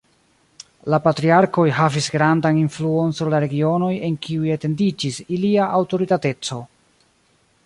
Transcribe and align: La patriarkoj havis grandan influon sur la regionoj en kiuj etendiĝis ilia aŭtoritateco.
La 0.93 0.99
patriarkoj 1.07 1.65
havis 1.81 2.07
grandan 2.15 2.57
influon 2.63 3.15
sur 3.19 3.31
la 3.35 3.43
regionoj 3.45 3.93
en 4.09 4.19
kiuj 4.27 4.53
etendiĝis 4.59 5.25
ilia 5.39 5.73
aŭtoritateco. 5.83 6.63